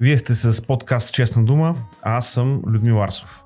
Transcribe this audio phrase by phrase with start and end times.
[0.00, 3.44] Вие сте с подкаст Честна дума, а аз съм Людмил Арсов.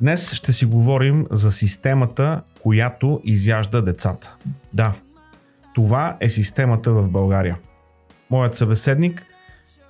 [0.00, 4.36] Днес ще си говорим за системата, която изяжда децата.
[4.72, 4.94] Да,
[5.74, 7.58] това е системата в България.
[8.30, 9.26] Моят събеседник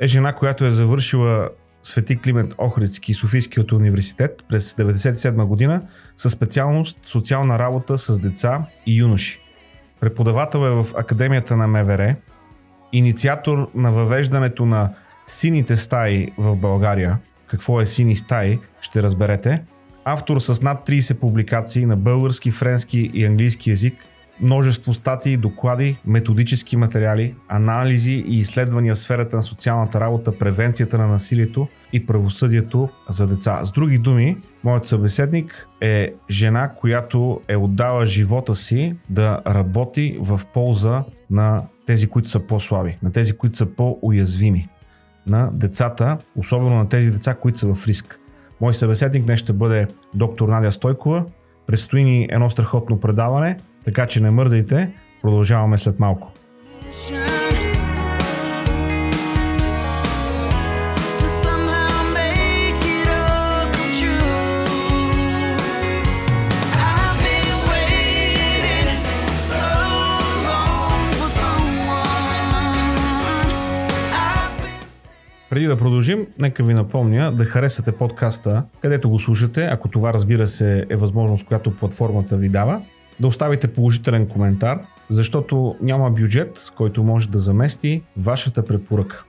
[0.01, 1.49] е жена, която е завършила
[1.83, 5.83] Свети Климент Охридски Софийският университет през 1997 година
[6.17, 9.41] със специалност социална работа с деца и юноши.
[10.01, 12.17] Преподавател е в Академията на МВР,
[12.93, 14.95] инициатор на въвеждането на
[15.27, 17.19] сините стаи в България.
[17.47, 19.63] Какво е сини стаи, ще разберете.
[20.05, 23.95] Автор с над 30 публикации на български, френски и английски язик,
[24.41, 31.07] множество статии, доклади, методически материали, анализи и изследвания в сферата на социалната работа, превенцията на
[31.07, 33.61] насилието и правосъдието за деца.
[33.65, 40.41] С други думи, моят събеседник е жена, която е отдала живота си да работи в
[40.55, 44.69] полза на тези, които са по-слаби, на тези, които са по-уязвими,
[45.27, 48.21] на децата, особено на тези деца, които са в риск.
[48.61, 51.25] Мой събеседник днес ще бъде доктор Надя Стойкова.
[51.67, 56.33] Предстои ни едно страхотно предаване, така че не мърдайте, продължаваме след малко.
[75.57, 80.47] Преди да продължим, нека ви напомня да харесате подкаста, където го слушате, ако това разбира
[80.47, 82.83] се е възможност, която платформата ви дава,
[83.21, 89.23] да оставите положителен коментар, защото няма бюджет, който може да замести вашата препоръка.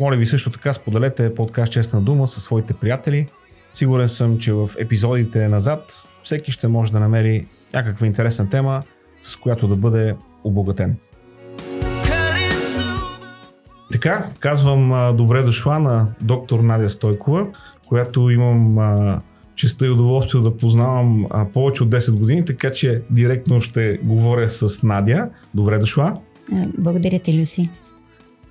[0.00, 3.28] Моля ви също така споделете подкаст Честна дума със своите приятели.
[3.72, 8.82] Сигурен съм, че в епизодите назад всеки ще може да намери някаква интересна тема,
[9.22, 10.96] с която да бъде обогатен.
[13.96, 17.46] Така, казвам а, добре дошла на доктор Надя Стойкова,
[17.88, 19.20] която имам а,
[19.54, 24.50] честа и удоволствие да познавам а, повече от 10 години, така че директно ще говоря
[24.50, 25.28] с Надя.
[25.54, 26.16] Добре дошла.
[26.78, 27.70] Благодаря ти, Люси.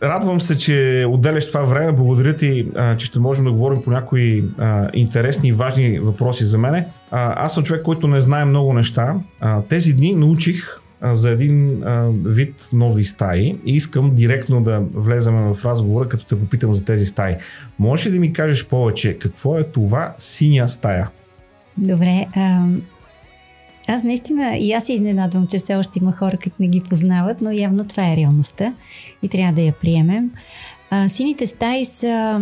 [0.04, 1.92] Радвам се, че отделяш това време.
[1.92, 6.46] Благодаря ти, а, че ще можем да говорим по някои а, интересни и важни въпроси
[6.46, 6.88] за мене.
[7.12, 9.16] А, аз съм човек, който не знае много неща.
[9.40, 10.82] А, тези дни научих
[11.14, 11.84] за един
[12.26, 17.06] вид нови стаи и искам директно да влезем в разговора, като те попитам за тези
[17.06, 17.36] стаи.
[17.80, 21.10] Можеш ли да ми кажеш повече какво е това синя стая?
[21.78, 22.28] Добре.
[23.88, 27.42] Аз наистина и аз се изненадвам, че все още има хора, които не ги познават,
[27.42, 28.74] но явно това е реалността
[29.24, 30.32] и трябва да я приемем.
[31.08, 32.42] Сините стаи са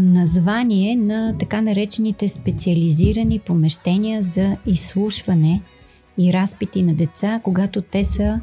[0.00, 5.62] название на така наречените специализирани помещения за изслушване–
[6.18, 8.40] и разпити на деца, когато те са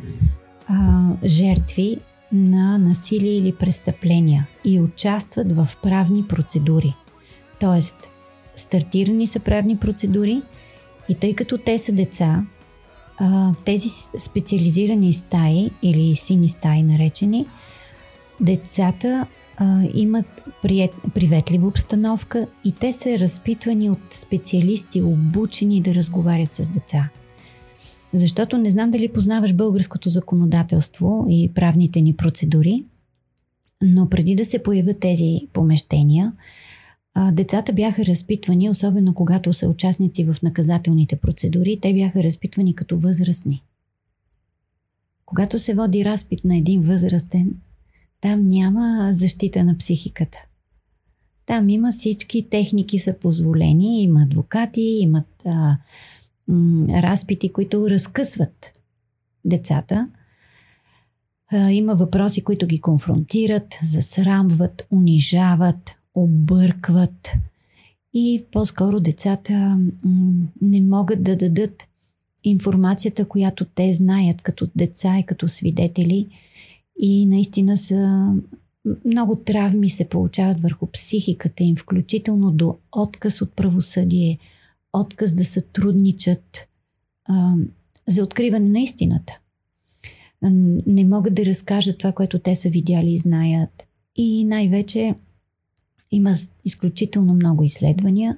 [0.67, 1.97] а, жертви
[2.31, 6.95] на насилие или престъпления и участват в правни процедури.
[7.59, 7.97] Тоест,
[8.55, 10.41] стартирани са правни процедури
[11.09, 12.43] и тъй като те са деца,
[13.17, 17.47] а, тези специализирани стаи или сини стаи наречени,
[18.39, 19.27] децата
[19.57, 26.69] а, имат прият, приветлива обстановка и те са разпитвани от специалисти, обучени да разговарят с
[26.69, 27.09] деца.
[28.13, 32.85] Защото не знам дали познаваш българското законодателство и правните ни процедури,
[33.81, 36.33] но преди да се появят тези помещения,
[37.31, 43.63] децата бяха разпитвани, особено когато са участници в наказателните процедури, те бяха разпитвани като възрастни.
[45.25, 47.53] Когато се води разпит на един възрастен,
[48.21, 50.37] там няма защита на психиката.
[51.45, 55.77] Там има всички техники са позволени, има адвокати, имат а,
[56.89, 58.71] разпити, които разкъсват
[59.45, 60.09] децата.
[61.71, 67.31] Има въпроси, които ги конфронтират, засрамват, унижават, объркват
[68.13, 69.79] и по-скоро децата
[70.61, 71.83] не могат да дадат
[72.43, 76.27] информацията, която те знаят като деца и като свидетели
[76.99, 78.33] и наистина са
[79.05, 84.39] много травми се получават върху психиката им, включително до отказ от правосъдие,
[84.93, 86.67] отказ да сътрудничат
[87.25, 87.53] а,
[88.07, 89.39] за откриване на истината.
[90.87, 93.83] Не могат да разкажат това, което те са видяли и знаят.
[94.15, 95.15] И най-вече
[96.11, 96.33] има
[96.65, 98.37] изключително много изследвания,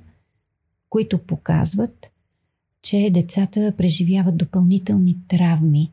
[0.89, 2.07] които показват,
[2.81, 5.91] че децата преживяват допълнителни травми,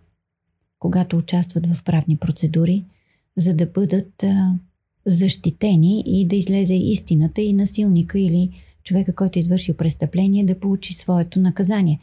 [0.78, 2.84] когато участват в правни процедури,
[3.36, 4.58] за да бъдат а,
[5.06, 8.50] защитени и да излезе истината и насилника или
[8.84, 12.00] човека, който е извършил престъпление, да получи своето наказание.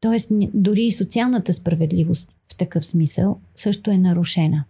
[0.00, 4.64] Тоест, дори и социалната справедливост в такъв смисъл също е нарушена.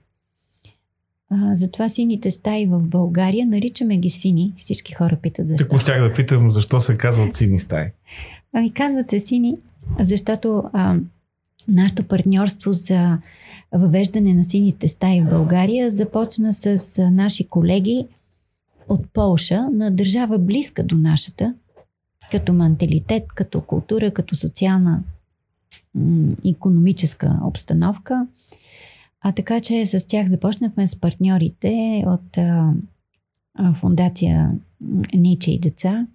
[1.31, 4.53] А, затова сините стаи в България, наричаме ги сини.
[4.57, 5.69] Всички хора питат защо.
[5.69, 7.87] Тако щях да питам защо се казват сини стаи.
[8.53, 9.57] Ами казват се сини,
[10.01, 10.97] защото а,
[11.69, 13.19] нашето партньорство за
[13.73, 18.07] въвеждане на сините стаи в България започна с а, наши колеги
[18.93, 21.55] от Полша, на държава близка до нашата,
[22.31, 25.03] като менталитет, като култура, като социална
[25.94, 28.27] м- економическа обстановка.
[29.21, 32.73] А така че с тях започнахме с партньорите от а,
[33.55, 34.53] а, фундация
[35.15, 36.06] Ниче и деца.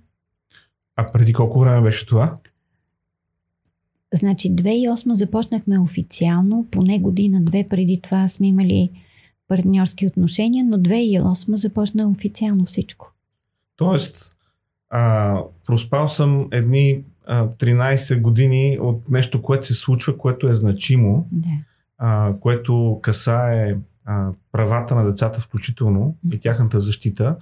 [0.96, 2.38] А преди колко време беше това?
[4.14, 8.92] Значи 2008 започнахме официално, поне година-две преди това сме имали
[9.48, 13.14] партньорски отношения, но 2008 започна официално всичко.
[13.76, 14.36] Тоест,
[14.90, 21.28] а, проспал съм едни а, 13 години от нещо, което се случва, което е значимо,
[21.32, 21.50] Да.
[21.98, 27.36] а, което касае а, правата на децата включително и тяхната защита.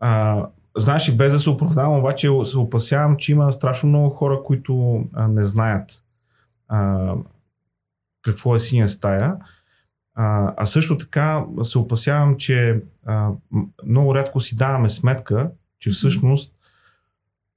[0.00, 0.42] А,
[0.78, 5.04] знаеш, и без да се оправдавам, обаче се опасявам, че има страшно много хора, които
[5.14, 6.02] а, не знаят
[6.68, 7.12] а,
[8.22, 9.36] какво е синя стая.
[10.14, 13.30] А, а също така се опасявам, че а,
[13.86, 16.52] много рядко си даваме сметка, че всъщност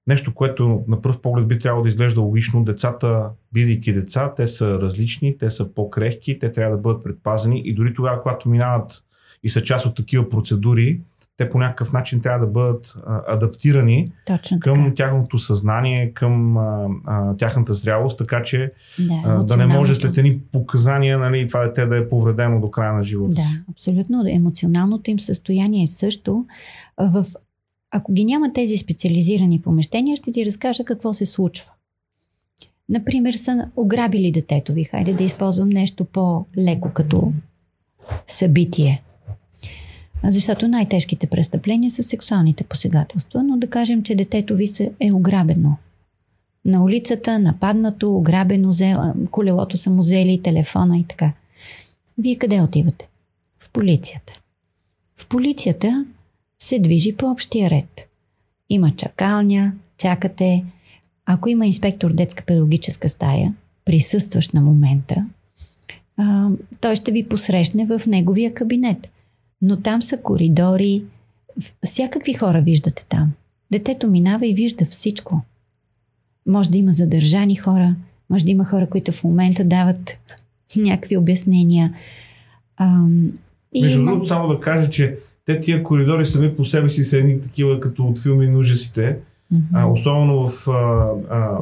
[0.09, 4.81] нещо, което на пръв поглед би трябвало да изглежда логично, децата, бидейки деца, те са
[4.81, 9.03] различни, те са по-крехки, те трябва да бъдат предпазени и дори тогава, когато минават
[9.43, 11.01] и са част от такива процедури,
[11.37, 14.95] те по някакъв начин трябва да бъдат а, адаптирани Точно към така.
[14.95, 20.17] тяхното съзнание, към а, а, тяхната зрялост, така че Да, а, да не може след
[20.17, 23.61] едни показания нали, това дете да е повредено до края на живота Да, си.
[23.71, 24.23] абсолютно.
[24.27, 26.45] Емоционалното им състояние е също.
[26.97, 27.25] В,
[27.91, 31.71] ако ги няма тези специализирани помещения, ще ти разкажа какво се случва.
[32.89, 34.83] Например, са ограбили детето ви.
[34.83, 37.31] Хайде да използвам нещо по-леко като
[38.27, 39.03] събитие.
[40.27, 45.75] Защото най-тежките престъпления са сексуалните посегателства, но да кажем, че детето ви се е ограбено.
[46.65, 48.71] На улицата, нападнато, ограбено,
[49.31, 51.31] колелото са му взели, телефона и така.
[52.17, 53.09] Вие къде отивате?
[53.59, 54.33] В полицията.
[55.15, 56.05] В полицията
[56.59, 58.07] се движи по общия ред.
[58.69, 60.65] Има чакалня, чакате.
[61.25, 63.53] Ако има инспектор детска педагогическа стая,
[63.85, 65.25] присъстващ на момента,
[66.81, 69.09] той ще ви посрещне в неговия кабинет.
[69.61, 71.03] Но там са коридори,
[71.85, 73.31] всякакви хора виждате там.
[73.71, 75.41] Детето минава и вижда всичко.
[76.45, 77.95] Може да има задържани хора,
[78.29, 80.19] може да има хора, които в момента дават
[80.77, 81.93] някакви обяснения.
[82.77, 83.31] Ам,
[83.73, 87.03] и Между има- другото, само да кажа, че те тия коридори сами по себе си
[87.03, 89.17] са едни такива като от филми на ужасите.
[89.51, 89.63] Мгм.
[89.73, 91.57] А, особено в а, а,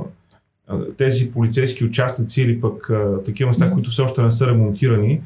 [0.98, 3.74] тези полицейски участъци или пък а, такива места, Мгм.
[3.74, 5.22] които все още не са ремонтирани,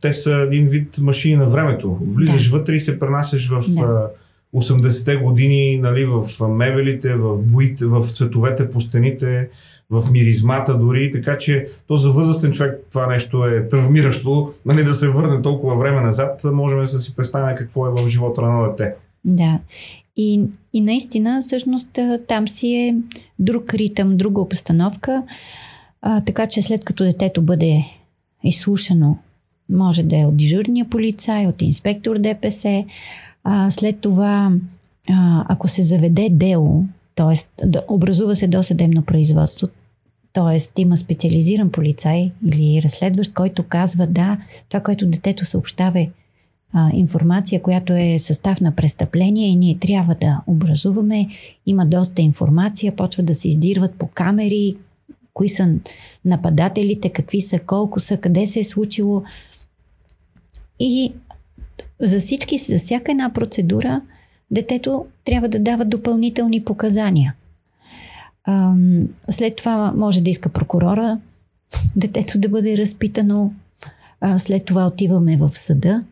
[0.00, 1.98] те са един вид машини на времето.
[2.00, 3.82] Влизаш вътре и се пренасяш в Да.
[3.82, 4.08] а,
[4.54, 9.48] 80-те години, нали, в мебелите, в боите, в цветовете по стените,
[9.90, 14.94] в миризмата дори, така че то за възрастен човек това нещо е травмиращо, нали, да
[14.94, 18.70] се върне толкова време назад, можем да си представим какво е в живота на едно
[18.70, 18.94] дете.
[19.24, 19.58] Да.
[20.16, 20.42] И,
[20.72, 22.96] и наистина, всъщност, там си е
[23.38, 25.22] друг ритъм, друга обстановка.
[26.02, 27.84] А, така че след като детето бъде
[28.44, 29.18] изслушано,
[29.72, 32.84] може да е от дежурния полицай, от инспектор ДПС.
[33.44, 34.52] А, след това,
[35.10, 37.66] а, ако се заведе дело, т.е.
[37.66, 39.68] да образува се досъдебно производство,
[40.32, 40.80] т.е.
[40.80, 44.38] има специализиран полицай или разследващ, който казва да,
[44.68, 46.08] това, което детето съобщава е
[46.92, 51.28] информация, която е състав на престъпление и ние трябва да образуваме.
[51.66, 54.74] Има доста информация, почва да се издирват по камери,
[55.34, 55.74] кои са
[56.24, 59.22] нападателите, какви са, колко са, къде се е случило.
[60.84, 61.12] И
[62.00, 64.00] за всички, за всяка една процедура,
[64.50, 67.34] детето трябва да дава допълнителни показания.
[68.44, 71.18] Ам, след това може да иска прокурора
[71.96, 73.52] детето да бъде разпитано.
[74.20, 76.02] А, след това отиваме в съда.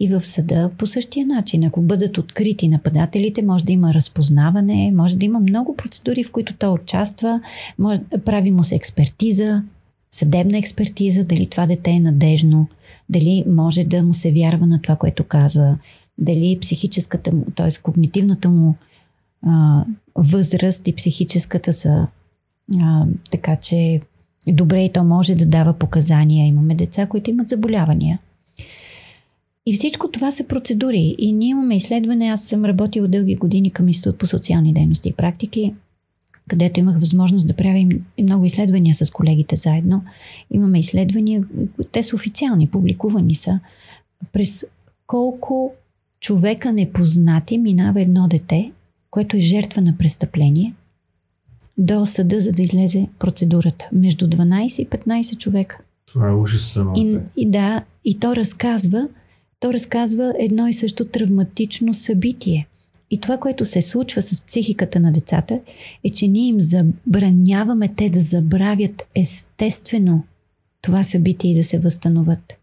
[0.00, 1.64] И в съда по същия начин.
[1.64, 6.54] Ако бъдат открити нападателите, може да има разпознаване, може да има много процедури, в които
[6.56, 7.40] той участва,
[7.78, 9.62] може, прави му се експертиза,
[10.10, 12.68] съдебна експертиза, дали това дете е надежно,
[13.08, 15.78] дали може да му се вярва на това, което казва,
[16.18, 17.68] дали психическата му, т.е.
[17.82, 18.74] когнитивната му
[19.42, 22.06] а, възраст и психическата са
[22.80, 24.00] а, така, че
[24.48, 26.46] добре и то може да дава показания.
[26.46, 28.18] Имаме деца, които имат заболявания.
[29.66, 31.14] И всичко това са процедури.
[31.18, 32.26] И ние имаме изследване.
[32.26, 35.74] Аз съм работила дълги години към Институт по социални дейности и практики,
[36.50, 37.88] където имах възможност да правим
[38.22, 40.04] много изследвания с колегите заедно.
[40.50, 41.44] Имаме изследвания,
[41.92, 43.60] те са официални, публикувани са.
[44.32, 44.64] през
[45.06, 45.72] колко
[46.20, 48.72] човека непознати минава едно дете,
[49.10, 50.74] което е жертва на престъпление,
[51.78, 53.88] до съда, за да излезе процедурата.
[53.92, 55.80] Между 12 и 15 човека.
[56.06, 59.08] Това е ужас и, и да, и то разказва,
[59.60, 62.66] то разказва едно и също травматично събитие.
[63.10, 65.60] И това, което се случва с психиката на децата,
[66.04, 70.22] е, че ние им забраняваме те да забравят естествено
[70.82, 72.58] това събитие и да се възстановят.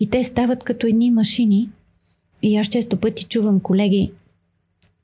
[0.00, 1.68] И те стават като едни машини.
[2.42, 4.10] И аз често пъти чувам колеги,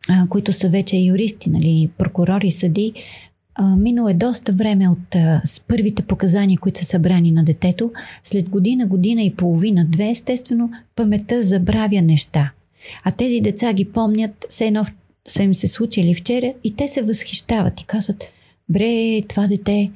[0.09, 2.93] а, които са вече юристи, нали, прокурори, съди,
[3.55, 7.93] а, минало е доста време от а, с първите показания, които са събрани на детето.
[8.25, 12.53] След година, година и половина, две, естествено, паметта забравя неща.
[13.05, 14.87] А тези деца ги помнят, все едно
[15.29, 18.25] са им се случили вчера и те се възхищават и казват,
[18.69, 19.91] бре, това дете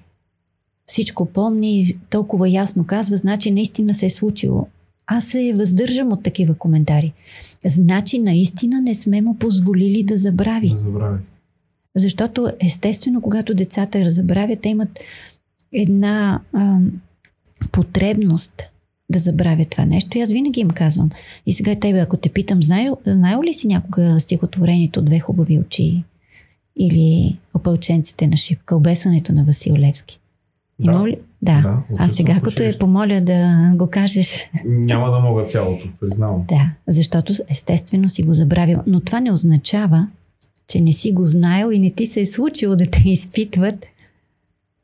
[0.87, 4.67] всичко помни, толкова ясно казва, значи наистина се е случило.
[5.07, 7.13] Аз се въздържам от такива коментари.
[7.65, 10.69] Значи наистина не сме му позволили да забрави.
[10.69, 11.19] Да забрави.
[11.97, 15.01] Защото естествено, когато децата забравят, те имат
[15.73, 16.79] една а,
[17.73, 18.63] потребност
[19.11, 20.19] да забравят това нещо.
[20.19, 21.11] И аз винаги им казвам.
[21.47, 26.05] И сега тебе, ако те питам, знаел, знаел ли си някога стихотворението Две хубави очи?
[26.77, 30.21] Или Опълченците на Шипка, обесването на Васил Левски?
[30.79, 31.09] Има да.
[31.09, 31.17] ли?
[31.43, 31.61] Да.
[31.61, 34.51] да а сега, като е помоля да го кажеш.
[34.65, 36.45] Няма да мога цялото, признавам.
[36.49, 38.79] Да, защото естествено си го забравил.
[38.87, 40.09] Но това не означава,
[40.67, 43.87] че не си го знаел и не ти се е случило да те изпитват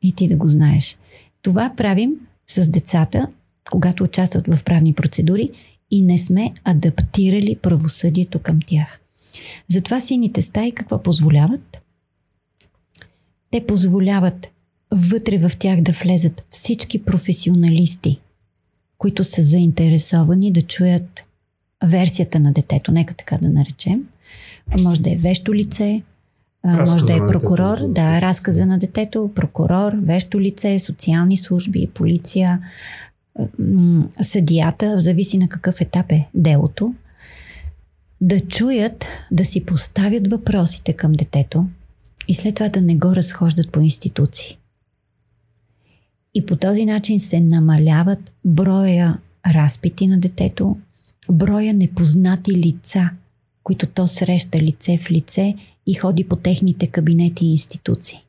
[0.01, 0.97] и ти да го знаеш.
[1.41, 2.13] Това правим
[2.47, 3.27] с децата,
[3.71, 5.49] когато участват в правни процедури
[5.91, 8.99] и не сме адаптирали правосъдието към тях.
[9.67, 11.81] Затова сините стаи какво позволяват?
[13.51, 14.47] Те позволяват
[14.91, 18.19] вътре в тях да влезат всички професионалисти,
[18.97, 21.23] които са заинтересовани да чуят
[21.85, 24.03] версията на детето, нека така да наречем.
[24.79, 26.03] Може да е вещо лице,
[26.65, 31.89] разказа може да е прокурор, детето, да, разказа на детето, прокурор, вещо лице, социални служби,
[31.93, 32.59] полиция,
[34.21, 36.93] съдията, зависи на какъв етап е делото,
[38.21, 41.65] да чуят, да си поставят въпросите към детето
[42.27, 44.57] и след това да не го разхождат по институции.
[46.33, 50.77] И по този начин се намаляват броя разпити на детето,
[51.31, 53.09] броя непознати лица,
[53.63, 55.55] които то среща лице в лице
[55.87, 58.23] и ходи по техните кабинети и институции.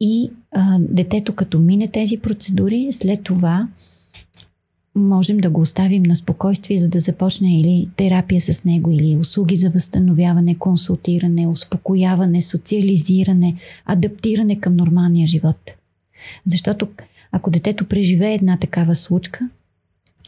[0.00, 3.68] И а, детето, като мине тези процедури, след това
[4.94, 9.56] можем да го оставим на спокойствие, за да започне или терапия с него, или услуги
[9.56, 15.70] за възстановяване, консултиране, успокояване, социализиране, адаптиране към нормалния живот.
[16.46, 16.88] Защото
[17.32, 19.48] ако детето преживее една такава случка,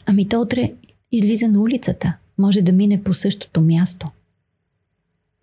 [0.06, 0.72] ами то утре
[1.12, 4.08] излиза на улицата, може да мине по същото място.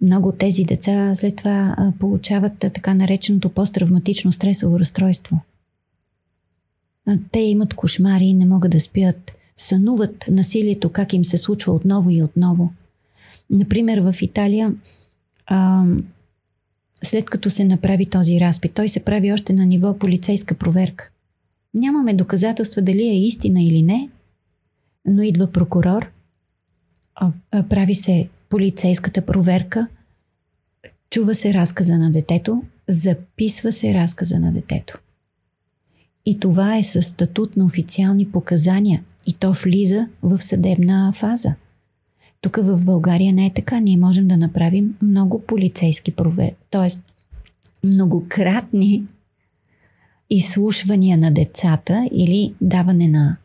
[0.01, 5.39] Много от тези деца след това получават така нареченото посттравматично стресово разстройство.
[7.31, 12.23] Те имат кошмари не могат да спят, сънуват насилието, как им се случва отново и
[12.23, 12.73] отново.
[13.49, 14.73] Например, в Италия
[17.03, 18.73] след като се направи този разпит.
[18.73, 21.11] Той се прави още на ниво полицейска проверка.
[21.73, 24.09] Нямаме доказателства дали е истина или не,
[25.05, 26.11] но идва прокурор,
[27.69, 29.87] прави се полицейската проверка,
[31.09, 34.99] чува се разказа на детето, записва се разказа на детето.
[36.25, 41.53] И това е със статут на официални показания и то влиза в съдебна фаза.
[42.41, 43.79] Тук в България не е така.
[43.79, 46.87] Ние можем да направим много полицейски проверки, т.е.
[47.87, 49.03] многократни
[50.29, 53.37] изслушвания на децата или даване на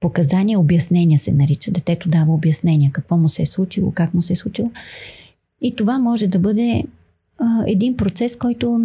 [0.00, 1.70] показания, обяснения се нарича.
[1.70, 4.70] Детето дава обяснения какво му се е случило, как му се е случило.
[5.60, 6.84] И това може да бъде
[7.38, 8.80] а, един процес, който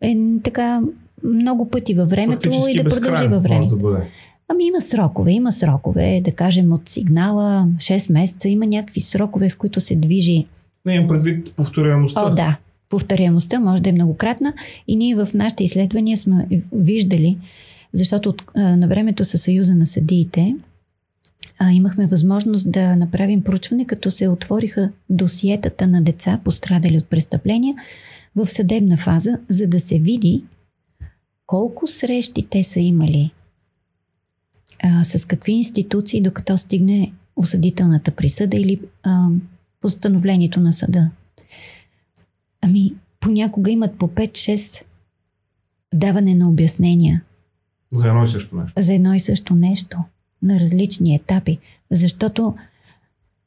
[0.00, 0.82] е така
[1.24, 3.68] много пъти във времето Фактически и да продължи във времето.
[3.68, 4.06] Да бъде.
[4.48, 9.56] Ами има срокове, има срокове, да кажем от сигнала 6 месеца, има някакви срокове, в
[9.56, 10.46] които се движи.
[10.86, 12.26] Не имам предвид повторяемостта.
[12.26, 12.56] О, да.
[12.90, 14.52] Повторяемостта може да е многократна
[14.88, 17.38] и ние в нашите изследвания сме виждали,
[17.92, 20.56] защото от, на времето със Съюза на съдиите
[21.58, 27.74] а, имахме възможност да направим проучване, като се отвориха досиетата на деца, пострадали от престъпления,
[28.36, 30.44] в съдебна фаза, за да се види
[31.46, 33.30] колко срещи те са имали
[34.82, 39.28] а, с какви институции, докато стигне осъдителната присъда или а,
[39.80, 41.10] постановлението на съда.
[42.60, 44.82] Ами, понякога имат по 5-6
[45.94, 47.22] даване на обяснения.
[47.92, 48.82] За едно и също нещо.
[48.82, 49.98] За едно и също нещо.
[50.42, 51.58] на различни етапи,
[51.90, 52.54] защото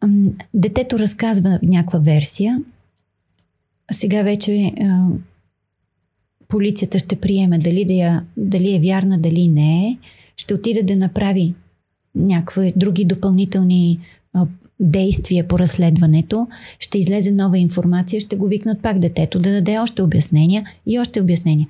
[0.07, 2.61] м- детето разказва някаква версия,
[3.91, 5.07] сега вече а,
[6.47, 9.97] полицията ще приеме дали, да я, дали е вярна, дали не е,
[10.37, 11.53] ще отиде да направи
[12.15, 13.99] някакви други допълнителни
[14.33, 14.47] а,
[14.79, 16.47] действия по разследването,
[16.79, 21.21] ще излезе нова информация, ще го викнат пак детето да даде още обяснения и още
[21.21, 21.67] обяснения.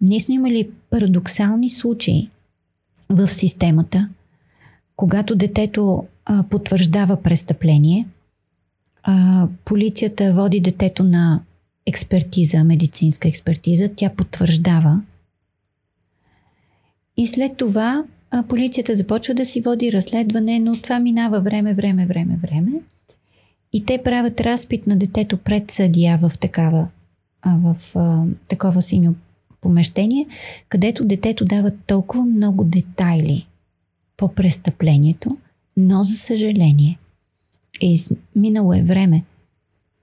[0.00, 2.30] Ние сме имали парадоксални случаи
[3.08, 4.08] в системата,
[4.96, 8.06] когато детето а, потвърждава престъпление,
[9.02, 11.40] а, полицията води детето на
[11.86, 15.02] експертиза, медицинска експертиза, тя потвърждава.
[17.16, 22.06] И след това а, полицията започва да си води разследване, но това минава време, време,
[22.06, 22.72] време, време.
[23.72, 26.88] И те правят разпит на детето пред съдия в, такава,
[27.42, 29.14] а, в а, такова синьо
[29.60, 30.26] помещение,
[30.68, 33.46] където детето дава толкова много детайли
[34.16, 35.36] по престъплението,
[35.76, 36.98] но за съжаление
[37.82, 37.94] е
[38.36, 39.24] минало е време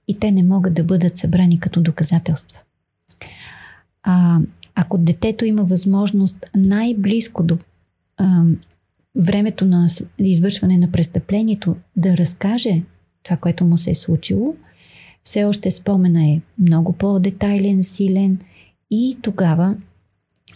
[0.08, 2.60] и те не могат да бъдат събрани като доказателства.
[4.02, 4.38] А,
[4.74, 7.58] ако детето има възможност най-близко до
[8.16, 8.42] а,
[9.16, 9.86] времето на
[10.18, 12.82] извършване на престъплението да разкаже
[13.22, 14.54] това, което му се е случило,
[15.22, 18.38] все още спомена е много по-детайлен, силен
[18.90, 19.76] и тогава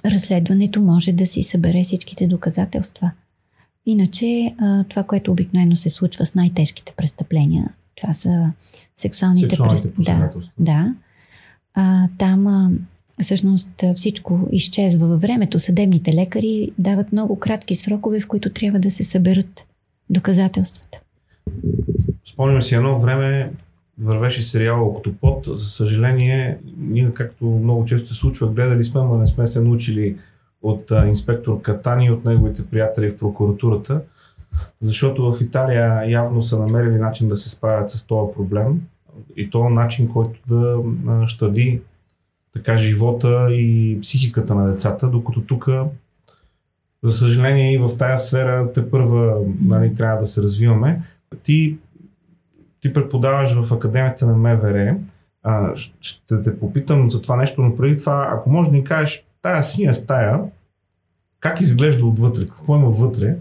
[0.05, 3.11] разследването може да си събере всичките доказателства.
[3.87, 4.55] Иначе
[4.89, 8.53] това, което обикновено се случва с най-тежките престъпления, това са
[8.97, 10.31] сексуалните, сексуалните престъпления.
[10.59, 10.73] Да.
[10.73, 10.95] да.
[11.75, 12.71] А, там а,
[13.23, 15.59] всъщност всичко изчезва във времето.
[15.59, 19.67] Съдебните лекари дават много кратки срокове, в които трябва да се съберат
[20.11, 21.01] доказателствата.
[22.33, 23.51] Спомням си едно време,
[24.01, 25.47] вървеше сериал Октопод.
[25.47, 30.17] За съжаление, ние, както много често се случва, гледали сме, но не сме се научили
[30.63, 34.03] от а, инспектор Катани и от неговите приятели в прокуратурата,
[34.83, 38.81] защото в Италия явно са намерили начин да се справят с този проблем
[39.37, 41.81] и то начин, който да а, щади
[42.53, 45.69] така живота и психиката на децата, докато тук
[47.03, 51.03] за съжаление и в тая сфера те първа нали, трябва да се развиваме.
[51.43, 51.77] Ти,
[52.81, 54.97] ти преподаваш в Академията на МВР.
[55.43, 59.25] А, ще те попитам за това нещо, но преди това, ако може да ни кажеш
[59.43, 60.41] тая синя стая,
[61.41, 63.37] как изглежда отвътре, какво има вътре.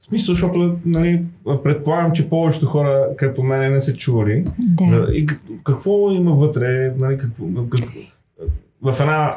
[0.00, 1.24] В смисъл, защото нали,
[1.62, 4.44] предполагам, че повечето хора като мене не се чували.
[4.58, 4.86] Да.
[4.86, 5.26] За, и
[5.64, 8.00] какво има вътре, нали, какво, какво,
[8.82, 9.36] в една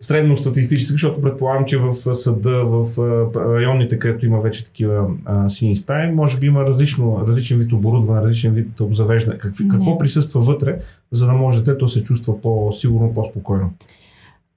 [0.00, 2.98] средно статистически, защото предполагам, че в съда, в
[3.36, 8.22] районите, където има вече такива а, сини стаи, може би има различно, различен вид оборудване,
[8.22, 9.38] различен вид обзавеждане.
[9.38, 10.78] Какви, какво присъства вътре,
[11.12, 13.70] за да може детето да се чувства по-сигурно, по-спокойно?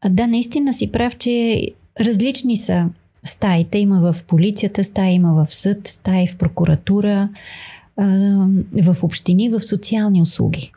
[0.02, 1.68] А, да, наистина си прав, че
[2.00, 2.90] различни са
[3.24, 3.78] стаите.
[3.78, 7.30] Има в полицията стаи, има в съд, стаи в прокуратура,
[8.84, 10.72] в общини, в социални услуги.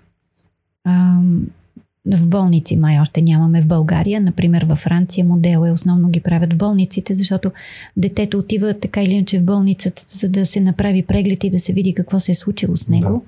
[2.13, 4.21] В болници май още нямаме в България.
[4.21, 7.53] Например, във Франция модел е основно ги правят в болниците, защото
[7.97, 11.73] детето отива така или иначе в болницата, за да се направи преглед и да се
[11.73, 13.25] види какво се е случило с него.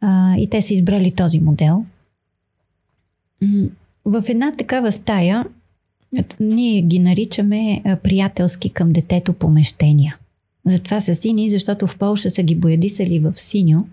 [0.00, 0.08] Да.
[0.08, 1.84] А, и те са избрали този модел.
[4.04, 5.44] В една такава стая
[6.40, 10.16] ние ги наричаме приятелски към детето помещения.
[10.64, 13.86] Затова са сини, защото в Польша са ги боядисали в синьо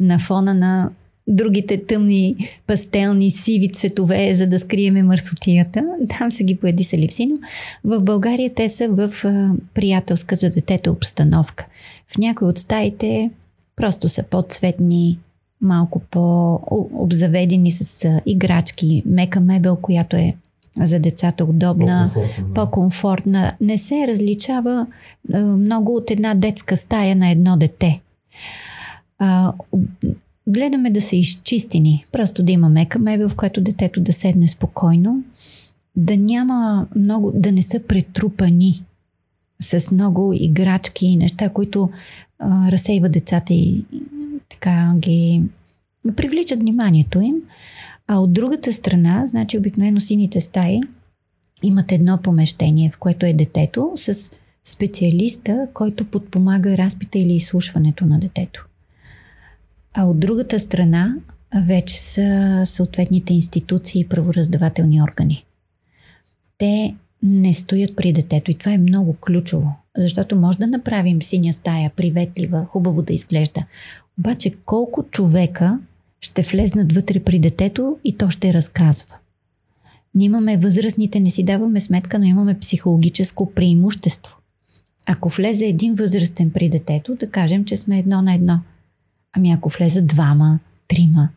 [0.00, 0.90] на фона на
[1.26, 2.36] другите тъмни,
[2.66, 5.84] пастелни, сиви цветове, за да скриеме мърсотията.
[6.18, 7.38] Там са ги поедисали в сино.
[7.84, 11.66] В България те са в а, приятелска за детето обстановка.
[12.08, 13.30] В някои от стаите
[13.76, 15.18] просто са по-цветни,
[15.60, 20.34] малко по-обзаведени с а, играчки, мека мебел, която е
[20.80, 22.54] за децата удобна, по-комфортна.
[22.54, 23.52] по-комфортна.
[23.60, 24.86] Не се различава
[25.32, 28.00] а, много от една детска стая на едно дете.
[29.18, 29.52] А,
[30.48, 32.04] гледаме да са изчистени.
[32.12, 35.24] Просто да има мека мебел, в която детето да седне спокойно,
[35.96, 38.84] да няма много, да не са претрупани
[39.60, 41.90] с много играчки и неща, които
[42.38, 44.02] а, разсейват децата и, и
[44.48, 45.42] така ги
[46.16, 47.34] привличат вниманието им.
[48.06, 50.80] А от другата страна, значи обикновено сините стаи
[51.62, 54.30] имат едно помещение, в което е детето с
[54.64, 58.66] специалиста, който подпомага разпита или изслушването на детето.
[59.98, 61.14] А от другата страна
[61.66, 65.44] вече са съответните институции и правораздавателни органи.
[66.58, 71.52] Те не стоят при детето и това е много ключово, защото може да направим синя
[71.52, 73.60] стая, приветлива, хубаво да изглежда.
[74.18, 75.78] Обаче колко човека
[76.20, 79.14] ще влезнат вътре при детето и то ще разказва.
[80.14, 84.36] Ние имаме възрастните, не си даваме сметка, но имаме психологическо преимущество.
[85.06, 88.60] ако влезе един възрастен при детето, да кажем, че сме едно на едно.
[89.36, 91.28] Ами ако влезе двама, трима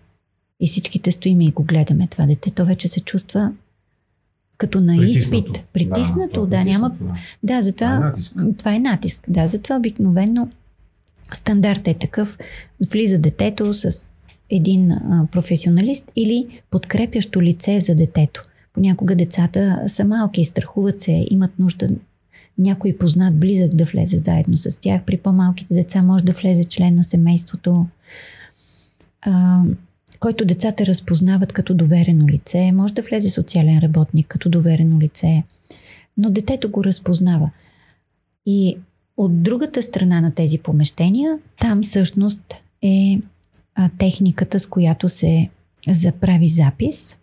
[0.59, 3.51] и всичките стоиме и го гледаме това дете, то вече се чувства
[4.57, 5.35] като на Притиснато.
[5.35, 5.65] изпит.
[5.73, 6.89] Притиснато, да, да, няма.
[6.89, 7.87] притиснато, Да, затова.
[7.87, 8.33] Това е натиск.
[8.57, 9.25] Това е натиск.
[9.27, 10.49] Да, затова обикновено
[11.33, 12.37] стандарт е такъв.
[12.91, 14.05] Влиза детето с
[14.49, 18.43] един а, професионалист или подкрепящо лице за детето.
[18.73, 21.89] Понякога децата са малки, страхуват се, имат нужда
[22.59, 25.03] някой познат, близък да влезе заедно с тях.
[25.05, 27.87] При по-малките деца може да влезе член на семейството,
[29.21, 29.61] а,
[30.19, 32.71] който децата разпознават като доверено лице.
[32.71, 35.43] Може да влезе социален работник като доверено лице,
[36.17, 37.51] но детето го разпознава.
[38.45, 38.77] И
[39.17, 43.19] от другата страна на тези помещения, там всъщност е
[43.75, 45.49] а, техниката, с която се
[45.87, 47.17] заправи запис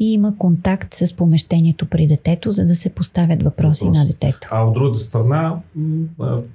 [0.00, 3.98] и има контакт с помещението при детето, за да се поставят въпроси Въпрос.
[3.98, 4.48] на детето.
[4.50, 5.56] А от другата страна,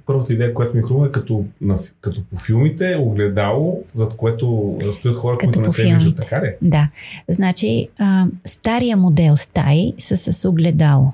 [0.06, 5.16] първата идея, която ми хрумва е като, на, като по филмите, огледало, зад което стоят
[5.16, 6.16] хора, Като които не се виждат.
[6.16, 6.54] Така ли?
[6.62, 6.88] Да.
[7.28, 11.12] Значи, а, стария модел стаи са с огледало.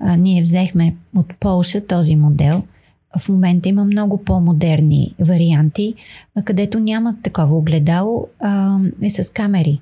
[0.00, 2.62] А, ние взехме от Полша този модел.
[3.18, 5.94] В момента има много по-модерни варианти,
[6.44, 9.80] където няма такова огледало, а, е с камери.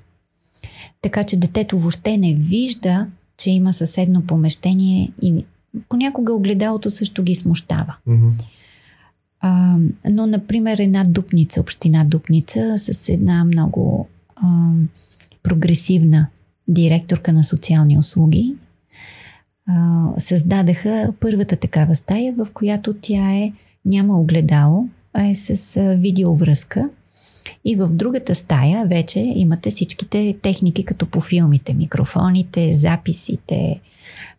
[1.01, 3.07] Така че детето въобще не вижда,
[3.37, 5.45] че има съседно помещение и
[5.89, 7.95] понякога огледалото също ги смущава.
[8.07, 8.29] Мгм.
[9.41, 9.75] А,
[10.09, 14.71] но, например, една Дупница, община Дупница, с една много а,
[15.43, 16.27] прогресивна
[16.67, 18.55] директорка на социални услуги,
[19.67, 23.53] а, създадаха първата такава стая, в която тя е,
[23.85, 26.89] няма огледало, а е с а, видеовръзка.
[27.65, 31.73] И в другата стая вече имате всичките техники, като по филмите.
[31.73, 33.79] Микрофоните, записите,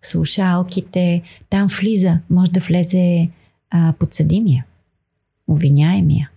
[0.03, 1.23] слушалките.
[1.51, 3.29] Там влиза, може да влезе
[3.71, 4.65] а, подсъдимия,
[5.49, 6.31] обвиняемия,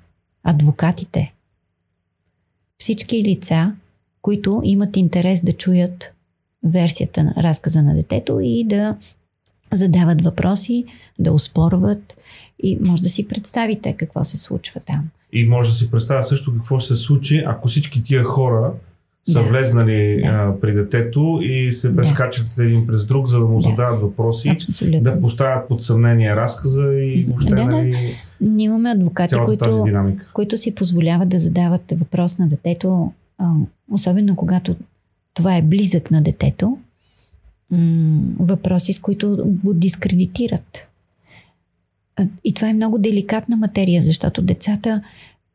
[0.43, 1.33] адвокатите.
[2.77, 3.75] Всички лица,
[4.21, 6.13] които имат интерес да чуят
[6.63, 8.97] версията на разказа на детето и да
[9.71, 10.86] задават въпроси,
[11.19, 12.13] да успорват
[12.63, 15.09] и може да си представите какво се случва там.
[15.34, 18.72] И може да си представя също какво ще се случи, ако всички тия хора
[19.28, 19.50] са Да.
[19.50, 20.28] влезнали Да.
[20.28, 21.96] а, при детето и се Да.
[21.96, 23.69] прескачат един през друг, за да му Да.
[23.69, 25.02] задават въпроси, Абсолютно.
[25.02, 27.65] да поставят под съмнение разказа и въобще Да, да.
[27.65, 27.98] нали,
[28.41, 29.84] Ние имаме адвокати, които,
[30.34, 33.52] които си позволяват да задават въпрос на детето, а,
[33.91, 34.76] особено когато
[35.34, 36.78] това е близък на детето,
[37.72, 40.88] м- въпроси, с които го дискредитират.
[42.43, 45.04] И това е много деликатна материя, защото децата,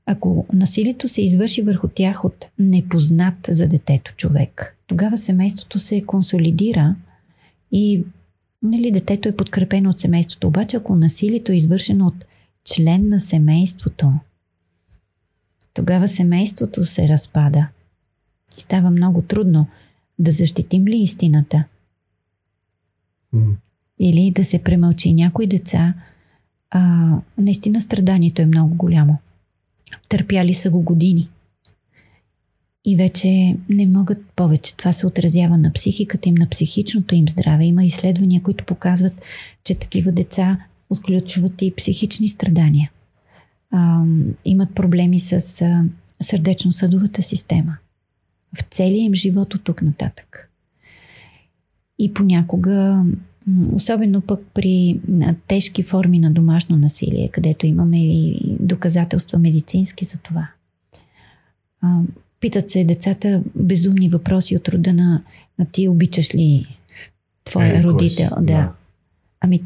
[0.06, 6.96] ако насилието се извърши върху тях от непознат за детето човек, тогава семейството се консолидира
[7.72, 8.04] и
[8.62, 10.46] нали, детето е подкрепено от семейството.
[10.46, 12.24] Обаче, ако насилието е извършено от
[12.64, 14.12] член на семейството,
[15.74, 17.68] тогава семейството се разпада.
[18.58, 19.66] И става много трудно
[20.18, 21.64] да защитим ли истината
[23.32, 23.56] М.
[23.98, 25.94] или да се премълчи някои деца.
[26.70, 29.18] А, наистина страданието е много голямо.
[30.08, 31.28] Търпяли са го години.
[32.84, 34.76] И вече не могат повече.
[34.76, 37.64] Това се отразява на психиката им, на психичното им здраве.
[37.64, 39.22] Има изследвания, които показват,
[39.64, 40.58] че такива деца
[40.90, 42.90] отключват и психични страдания.
[43.70, 44.04] А,
[44.44, 45.84] имат проблеми с а,
[46.20, 47.76] сърдечно-съдовата система.
[48.58, 50.50] В целия им живот от тук нататък.
[51.98, 53.04] И понякога,
[53.72, 55.00] особено пък при
[55.46, 60.48] тежки форми на домашно насилие, където имаме и доказателства медицински за това.
[62.40, 65.22] Питат се децата безумни въпроси от рода на
[65.58, 66.66] «А ти обичаш ли
[67.44, 68.28] твоя кой родител?
[68.28, 68.44] си?
[68.44, 68.72] Да.
[69.40, 69.62] Ами,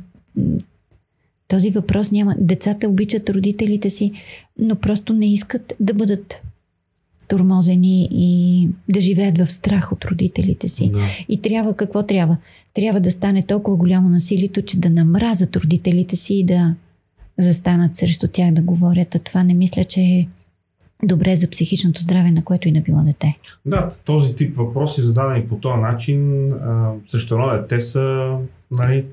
[1.48, 2.36] този въпрос няма.
[2.38, 4.12] Децата обичат родителите си,
[4.58, 6.42] но просто не искат да бъдат
[7.28, 10.90] тормозени и да живеят в страх от родителите си.
[10.92, 10.98] Да.
[11.28, 12.36] И трябва, какво трябва?
[12.74, 16.74] Трябва да стане толкова голямо насилието, че да намразат родителите си и да
[17.38, 19.14] застанат срещу тях да говорят.
[19.14, 20.28] А това не мисля, че е
[21.02, 23.36] добре за психичното здраве, на което и да било дете.
[23.66, 28.36] Да, този тип въпроси, зададени по този начин, а, срещу едно дете са
[28.70, 29.04] нали,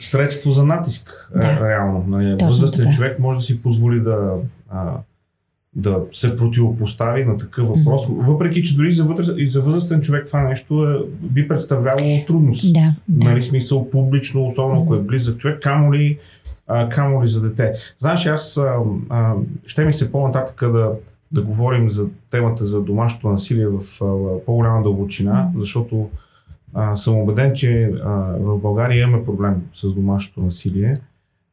[0.00, 1.68] средство за натиск, Да.
[1.68, 2.04] реално.
[2.08, 4.34] Нали, възрастен човек може да си позволи да,
[4.70, 4.92] а,
[5.76, 8.26] да се противопостави на такъв въпрос, mm-hmm.
[8.26, 12.72] въпреки че дори за, вътре, и за възрастен човек това нещо е, би представлявало трудност.
[12.72, 13.28] Да, да.
[13.28, 16.18] Нали, смисъл публично, особено ако е близък човек, камо ли,
[16.66, 17.72] а, камо ли за дете.
[17.98, 18.74] Знаеш, аз а,
[19.08, 19.34] а,
[19.66, 20.92] ще ми се по-нататък да,
[21.32, 26.10] да говорим за темата за домашното насилие в а, по-голяма дълбочина, защото
[26.74, 31.00] а, съм убеден, че а, в България имаме проблем с домашното насилие.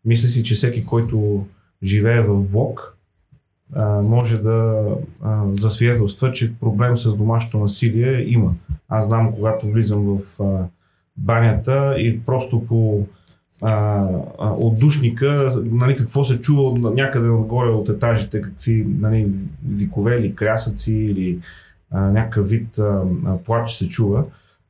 [0.05, 1.45] Мисля си, че всеки, който
[1.83, 2.96] живее в блок,
[4.03, 4.85] може да
[5.23, 8.53] а, засвидетелства, че проблем с домашното насилие има.
[8.89, 10.39] Аз знам, когато влизам в
[11.17, 13.07] банята и просто по
[13.61, 14.03] а,
[14.39, 19.31] а, от душника, нали, какво се чува някъде отгоре от етажите, какви нали,
[19.67, 21.39] викове или крясъци или
[21.91, 23.03] а, някакъв вид а,
[23.45, 24.23] плач се чува.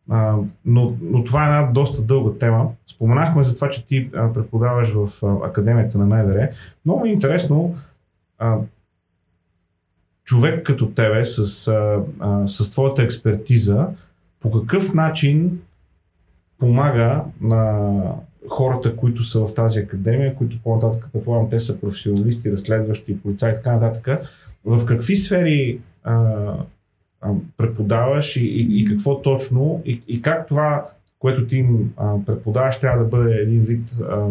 [0.09, 2.69] А, но, но това е една доста дълга тема.
[2.87, 6.49] Споменахме за това, че ти а, преподаваш в а, Академията на МВР.
[6.85, 7.75] Много ми е интересно
[8.39, 8.57] а,
[10.27, 11.67] човек като тебе с,
[12.19, 13.87] а, с твоята експертиза
[14.39, 15.59] по какъв начин
[16.57, 17.91] помага на
[18.49, 23.55] хората, които са в тази академия, които по-нататък, предполагам, те са професионалисти, разследващи, полицаи и
[23.55, 24.21] така нататък,
[24.65, 26.15] в какви сфери а,
[27.21, 30.85] а, преподаваш и, и, и какво точно и, и как това,
[31.19, 34.27] което ти им а, преподаваш, трябва да бъде един вид а,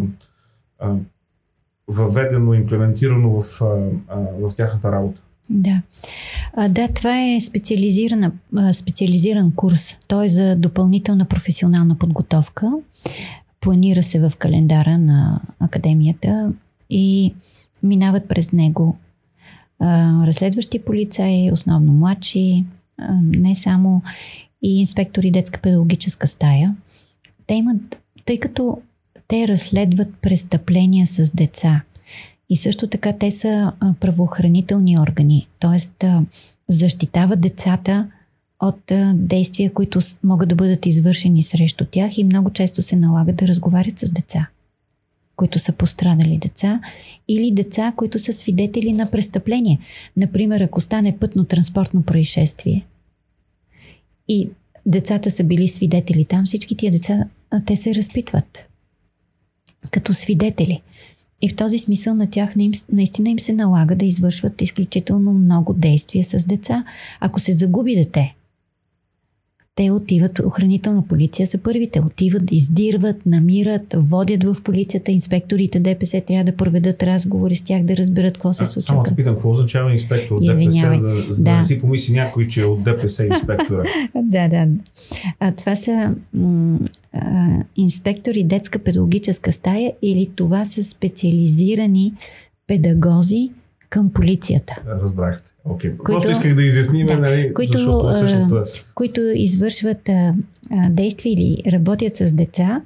[0.79, 0.95] а,
[1.89, 5.23] въведено, имплементирано в, а, а, в тяхната работа?
[5.51, 5.83] Да.
[6.53, 7.41] А, да, това е
[8.73, 9.97] специализиран курс.
[10.09, 12.73] Той е за допълнителна професионална подготовка.
[13.61, 16.53] Планира се в календара на академията
[16.91, 17.35] и
[17.83, 18.97] минават през него
[19.79, 22.65] а, разследващи полицаи, основно младши,
[22.99, 24.03] а, не само
[24.63, 26.77] и инспектори детска педагогическа стая.
[27.47, 28.79] Те имат, тъй като
[29.29, 31.83] те разследват престъпления с деца–
[32.49, 36.07] и също така те са правоохранителни органи, т.е.
[36.69, 38.11] защитават децата
[38.61, 43.49] от действия, които могат да бъдат извършени срещу тях и много често се налага да
[43.49, 44.47] разговарят с деца,
[45.37, 46.81] които са пострадали деца
[47.29, 49.79] или деца, които са свидетели на престъпление.
[50.17, 52.87] Например, ако стане пътно-транспортно происшествие
[54.29, 54.49] и
[54.87, 57.25] децата са били свидетели там, всички тия деца,
[57.67, 58.69] те се разпитват
[59.91, 60.83] като свидетели–
[61.43, 62.55] и в този смисъл на тях
[62.93, 66.85] наистина им се налага да извършват изключително много действия с деца.
[67.21, 68.36] Ако се загуби дете,
[69.77, 76.45] те отиват, охранителна полиция са първите, отиват, издирват, намират, водят в полицията, инспекторите ДПС трябва
[76.45, 78.81] да проведат разговори с тях, да разберат какво се случва.
[78.87, 80.99] Само да питам, какво означава инспектор от Извинявай.
[80.99, 81.51] ДПС, за, за да.
[81.51, 83.83] да не си помисли някой, че е от ДПС инспектора?
[84.15, 84.69] да, да.
[85.41, 86.79] А, това са м-
[87.13, 92.13] а, инспектори детска педагогическа стая или това са специализирани
[92.67, 93.51] педагози,
[93.97, 94.83] към полицията.
[94.87, 95.53] Разбрахте.
[95.69, 95.97] Okay.
[96.05, 98.65] Просто исках да изясним, да, нали, които, защото същата...
[98.95, 100.35] които извършват а,
[100.71, 102.83] а, действия или работят с деца,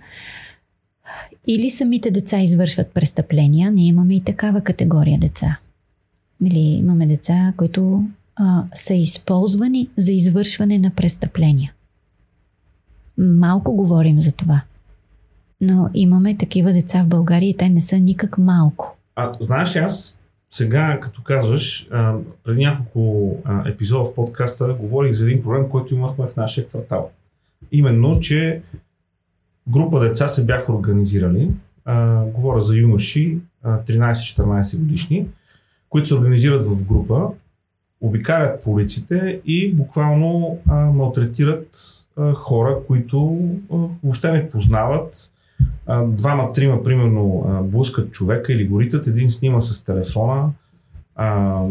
[1.46, 3.70] или самите деца извършват престъпления.
[3.70, 5.58] Ние имаме и такава категория деца.
[6.44, 8.04] Или имаме деца, които
[8.36, 11.72] а, са използвани за извършване на престъпления.
[13.18, 14.60] Малко говорим за това.
[15.60, 18.96] Но имаме такива деца в България и те не са никак малко.
[19.16, 20.19] А знаеш, аз
[20.50, 21.88] сега, като казваш,
[22.44, 23.36] преди няколко
[23.66, 27.10] епизода в подкаста говорих за един проблем, който имахме в нашия квартал.
[27.72, 28.62] Именно, че
[29.68, 31.50] група деца се бяха организирали,
[32.26, 35.26] говоря за юноши, 13-14 годишни,
[35.88, 37.28] които се организират в група,
[38.00, 40.58] обикалят по улиците и буквално
[40.94, 41.78] малтретират
[42.34, 43.48] хора, които
[44.04, 45.30] въобще не познават,
[46.06, 50.50] двама-трима, примерно, блъскат човека или горитат, един снима с телефона,
[51.16, 51.62] а,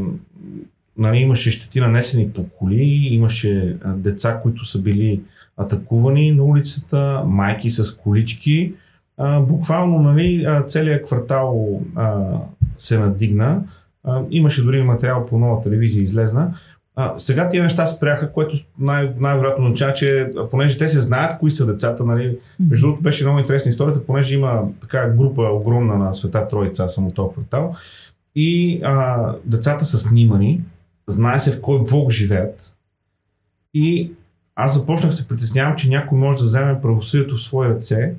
[0.97, 5.21] нали, имаше щети нанесени по коли, имаше деца, които са били
[5.57, 8.73] атакувани на улицата, майки с колички.
[9.17, 12.37] А, буквално нали, целият квартал а,
[12.77, 13.63] се надигна.
[14.03, 16.53] А, имаше дори материал по нова телевизия излезна.
[17.01, 21.51] А, сега тия неща спряха, което най- най-вероятно означава, че понеже те се знаят кои
[21.51, 26.13] са децата, нали, между другото беше много интересна историята, понеже има така група огромна на
[26.13, 27.75] Света Троица, от този квартал,
[28.35, 30.61] и а, децата са снимани,
[31.07, 32.75] знае се в кой блок живеят
[33.73, 34.11] и
[34.55, 38.13] аз започнах се притеснявам, че някой може да вземе правосъдието в свои ръце,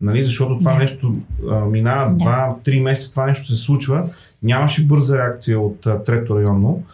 [0.00, 0.78] нали, защото това да.
[0.78, 1.12] нещо
[1.50, 2.24] а, минава да.
[2.64, 4.10] 2-3 месеца, това нещо се случва,
[4.42, 6.84] нямаше бърза реакция от а, трето районно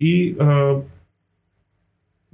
[0.00, 0.74] и а,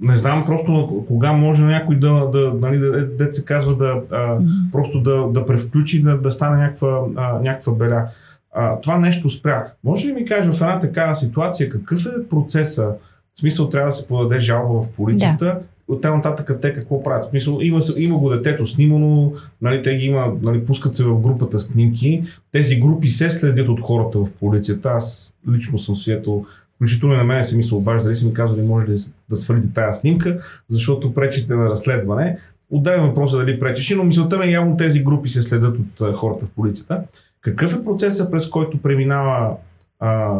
[0.01, 4.17] не знам просто кога може някой да, да нали, да, да се казва да а,
[4.17, 4.71] mm-hmm.
[4.71, 8.07] просто да, да превключи, да, да стане някаква, а, някаква беля.
[8.53, 9.67] А, това нещо спря.
[9.83, 12.93] Може ли ми кажеш в една такава ситуация какъв е процеса?
[13.33, 15.45] В смисъл трябва да се подаде жалба в полицията.
[15.45, 15.59] Да.
[15.87, 17.25] От там нататък те какво правят?
[17.25, 21.21] В смисъл, има, има го детето снимано, нали, те ги има, нали, пускат се в
[21.21, 22.23] групата снимки.
[22.51, 24.89] Тези групи се следят от хората в полицията.
[24.89, 26.45] Аз лично съм свидетел
[26.81, 28.97] Включително и на мен се ми се обажда, дали си ми казали, може ли
[29.29, 30.39] да свалите тази снимка,
[30.69, 32.37] защото пречите на разследване.
[32.69, 36.15] отделен въпрос е дали пречеше, но мисълта ми е явно тези групи се следят от
[36.15, 37.03] хората в полицията.
[37.41, 39.55] Какъв е процесът, през който преминава
[39.99, 40.39] а,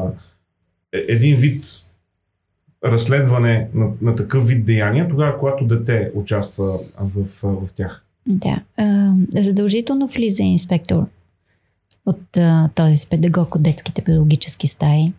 [0.94, 1.66] е- един вид
[2.86, 8.04] разследване на, на такъв вид деяния, тогава, когато дете участва в, в, в тях?
[8.28, 8.62] Да.
[9.42, 11.06] Задължително влиза инспектор
[12.06, 12.38] от
[12.76, 15.14] този педагог от детските педагогически стаи,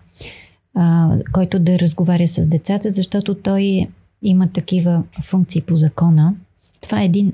[0.74, 3.88] а, който да разговаря с децата, защото той
[4.22, 6.35] има такива функции по закона.
[6.80, 7.32] Това е един,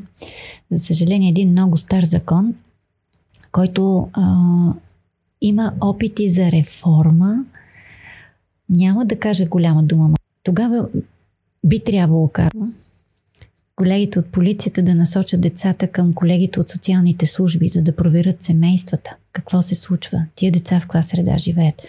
[0.70, 2.54] за съжаление, един много стар закон,
[3.52, 4.36] който а,
[5.40, 7.44] има опити за реформа.
[8.70, 10.14] Няма да кажа голяма дума.
[10.42, 10.88] Тогава
[11.64, 12.74] би трябвало, казвам,
[13.76, 19.16] колегите от полицията да насочат децата към колегите от социалните служби, за да проверят семействата.
[19.32, 20.24] Какво се случва?
[20.34, 21.82] Тия деца в каква среда живеят?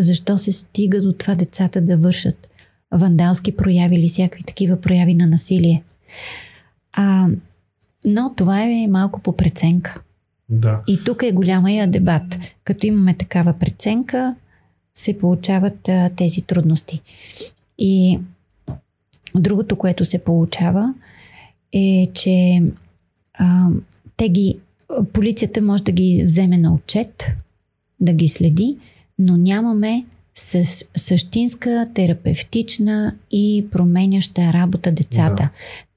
[0.00, 2.48] Защо се стига до това децата да вършат
[2.92, 5.82] вандалски прояви или всякакви такива прояви на насилие?
[6.92, 7.26] А,
[8.04, 10.00] но това е малко по преценка.
[10.48, 10.80] Да.
[10.88, 12.38] И тук е голямия дебат.
[12.64, 14.34] Като имаме такава преценка,
[14.94, 17.00] се получават а, тези трудности.
[17.78, 18.18] И
[19.34, 20.94] другото, което се получава,
[21.72, 22.62] е, че
[23.34, 23.68] а,
[24.16, 24.58] те ги,
[25.12, 27.26] полицията може да ги вземе на отчет,
[28.00, 28.76] да ги следи,
[29.20, 30.04] но нямаме
[30.34, 35.50] с, същинска, терапевтична и променяща работа децата.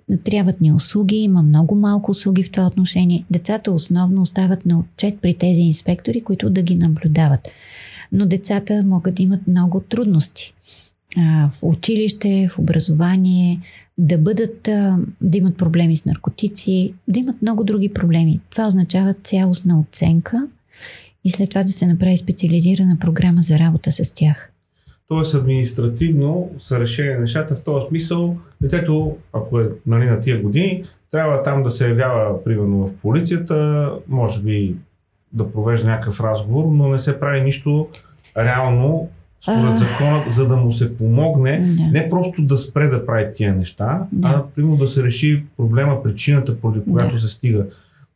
[0.09, 0.17] Да.
[0.17, 3.25] Трябват ни услуги, има много малко услуги в това отношение.
[3.31, 7.47] Децата основно остават на отчет при тези инспектори, които да ги наблюдават.
[8.12, 10.53] Но децата могат да имат много трудности
[11.17, 13.59] в училище, в образование,
[13.97, 14.62] да бъдат,
[15.21, 18.39] да имат проблеми с наркотици, да имат много други проблеми.
[18.49, 20.47] Това означава цялостна оценка
[21.23, 24.51] и след това да се направи специализирана програма за работа с тях.
[25.07, 28.38] Тоест административно са решени нещата в този смисъл.
[28.62, 33.91] Детето, ако е нали, на тия години, трябва там да се явява, примерно, в полицията,
[34.07, 34.75] може би
[35.33, 37.88] да провежда някакъв разговор, но не се прави нищо
[38.38, 39.09] реално
[39.41, 41.83] според закона, за да му се помогне, да.
[41.83, 44.27] не просто да спре да прави тия неща, да.
[44.27, 47.21] а примерно да се реши проблема, причината, поради която да.
[47.21, 47.65] се стига.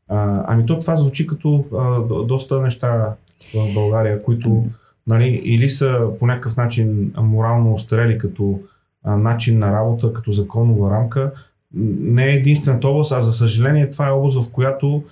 [0.10, 3.14] А, ами то това звучи като а, доста неща
[3.54, 4.66] в България, които
[5.08, 8.60] нали, или са по някакъв начин морално устарели като
[9.04, 11.32] а, начин на работа, като законова рамка.
[11.74, 15.04] Не е единствената област, а за съжаление това е област, в която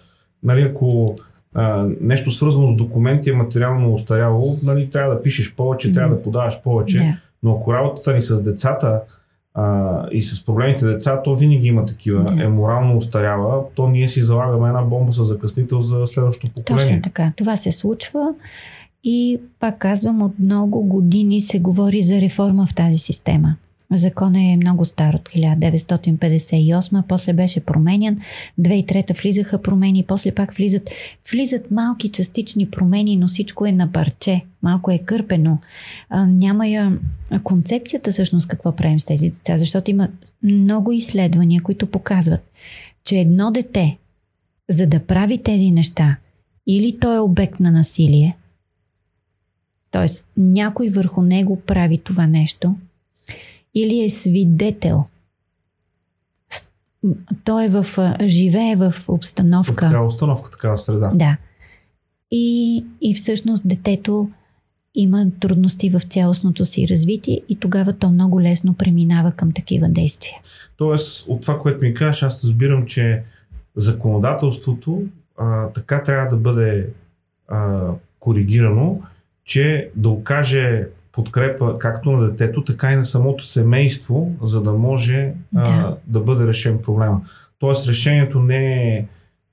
[0.43, 1.15] нали, ако
[1.55, 6.21] а, нещо свързано с документи е материално устаряло, нали, трябва да пишеш повече, трябва да
[6.21, 6.97] подаваш повече.
[6.97, 7.15] Yeah.
[7.43, 9.01] Но ако работата ни с децата
[9.56, 12.24] а, и с проблемите деца, то винаги има такива.
[12.24, 12.46] Yeah.
[12.46, 16.88] Е морално устарява, то ние си залагаме една бомба с закъснител за следващото поколение.
[16.88, 17.32] Точно така.
[17.36, 18.34] Това се случва
[19.04, 23.56] и пак казвам, от много години се говори за реформа в тази система.
[23.95, 28.17] Законът е много стар от 1958, после беше променян,
[28.60, 30.89] 2003 влизаха промени, после пак влизат,
[31.31, 35.58] влизат малки частични промени, но всичко е на парче, малко е кърпено.
[36.10, 36.97] А, няма я
[37.43, 40.08] концепцията всъщност какво правим с тези деца, защото има
[40.43, 42.51] много изследвания, които показват,
[43.03, 43.97] че едно дете,
[44.69, 46.17] за да прави тези неща,
[46.67, 48.38] или той е обект на насилие,
[49.91, 50.05] т.е.
[50.38, 52.75] някой върху него прави това нещо–
[53.76, 55.06] или е свидетел.
[57.44, 57.86] Той е в,
[58.22, 59.74] живее в обстановка.
[59.74, 61.12] В такава обстановка, такава среда.
[61.16, 61.38] Да.
[62.32, 64.30] И, и всъщност детето
[64.96, 70.36] има трудности в цялостното си развитие и тогава то много лесно преминава към такива действия.
[70.78, 73.24] Тоест, от това, което ми кажеш, аз разбирам, че
[73.76, 75.04] законодателството
[75.38, 76.88] а, така трябва да бъде
[77.48, 79.02] а, коригирано,
[79.46, 85.34] че да окаже подкрепа както на детето, така и на самото семейство, за да може
[85.52, 87.22] да, а, да бъде решен проблема.
[87.60, 89.06] Тоест решението не е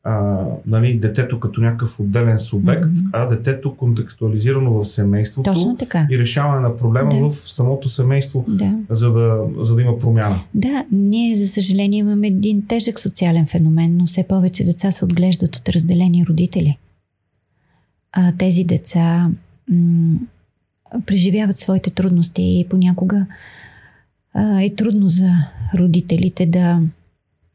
[0.05, 3.09] а, нали, детето като някакъв отделен субект, mm-hmm.
[3.13, 6.07] а детето контекстуализирано в семейството Точно така.
[6.11, 7.29] и решаване на проблема да.
[7.29, 8.75] в самото семейство, да.
[8.91, 10.41] За, да, за да има промяна.
[10.55, 15.57] Да, ние за съжаление имаме един тежък социален феномен, но все повече деца се отглеждат
[15.57, 16.79] от разделени родители.
[18.13, 19.31] А тези деца
[19.71, 20.19] м-
[21.07, 23.27] преживяват своите трудности и понякога
[24.35, 25.31] а, е трудно за
[25.75, 26.81] родителите да.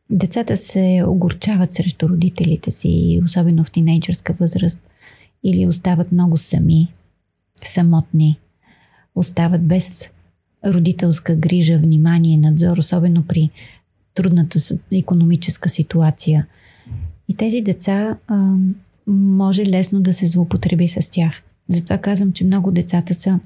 [0.09, 4.79] Децата се огорчават срещу родителите си, особено в тинейджърска възраст,
[5.43, 6.93] или остават много сами,
[7.63, 8.39] самотни,
[9.15, 10.09] остават без
[10.65, 13.49] родителска грижа, внимание, надзор, особено при
[14.13, 14.59] трудната
[14.91, 16.47] економическа ситуация.
[17.29, 18.53] И тези деца а,
[19.07, 21.43] може лесно да се злоупотреби с тях.
[21.69, 23.39] Затова казвам, че много децата са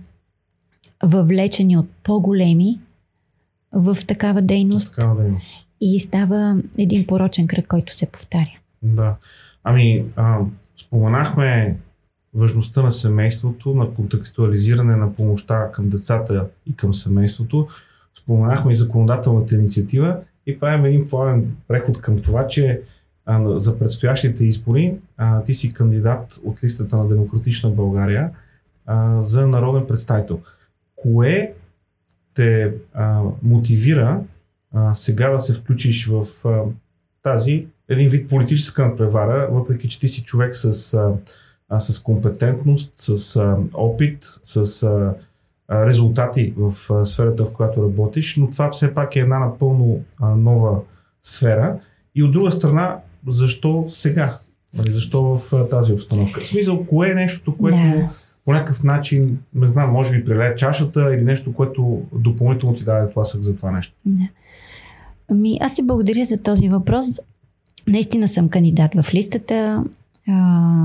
[1.03, 2.79] въвлечени от по-големи
[3.73, 4.95] в такава дейност.
[4.95, 5.67] Такава дейност.
[5.81, 8.57] и става един порочен кръг, който се повтаря.
[8.83, 9.15] Да.
[9.63, 10.39] Ами, а,
[10.77, 11.77] споменахме
[12.33, 17.67] важността на семейството, на контекстуализиране на помощта към децата и към семейството.
[18.19, 22.81] Споменахме и законодателната инициатива и правим един плавен преход към това, че
[23.43, 24.93] за предстоящите избори
[25.45, 28.29] ти си кандидат от листата на Демократична България
[29.19, 30.39] за народен представител.
[30.95, 31.53] Кое
[32.35, 32.73] те
[33.43, 34.19] мотивира
[34.93, 36.25] сега да се включиш в
[37.23, 40.73] тази един вид политическа надпревара, въпреки че ти си човек с,
[41.79, 43.39] с компетентност, с
[43.73, 44.83] опит, с
[45.71, 50.79] резултати в сферата, в която работиш, но това все пак е една напълно нова
[51.21, 51.79] сфера.
[52.15, 52.97] И от друга страна,
[53.27, 54.39] защо сега?
[54.77, 56.41] Нали, защо в тази обстановка?
[56.41, 58.09] В смисъл, кое е нещото, което да.
[58.45, 63.13] по някакъв начин, не знам, може би прилея чашата или нещо, което допълнително ти даде
[63.13, 63.93] тласък за това нещо?
[64.05, 64.23] Да.
[65.31, 67.05] Ами, аз ти благодаря за този въпрос.
[67.87, 69.83] Наистина съм кандидат в листата
[70.27, 70.31] а,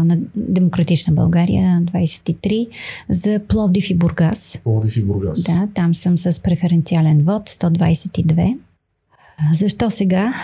[0.05, 2.69] на Демократична България 23
[3.09, 4.61] за Пловдив и Бургас.
[4.65, 5.43] Пловдив и Бургас.
[5.43, 8.59] Да, там съм с преференциален вод 122.
[9.53, 10.35] Защо сега?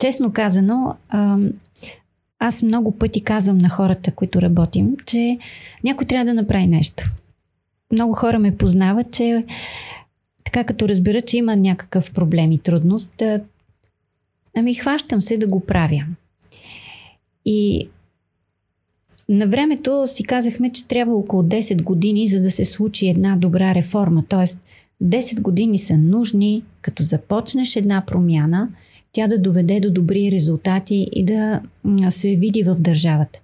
[0.00, 0.96] Честно казано,
[2.38, 5.38] аз много пъти казвам на хората, които работим, че
[5.84, 7.04] някой трябва да направи нещо.
[7.92, 9.44] Много хора ме познават, че
[10.44, 13.40] така като разбера, че има някакъв проблем и трудност, да,
[14.56, 16.04] ами хващам се да го правя.
[17.44, 17.88] И
[19.28, 23.74] на времето си казахме, че трябва около 10 години, за да се случи една добра
[23.74, 24.24] реформа.
[24.28, 24.60] Тоест,
[25.02, 28.68] 10 години са нужни, като започнеш една промяна,
[29.12, 31.62] тя да доведе до добри резултати и да
[32.08, 33.40] се види в държавата.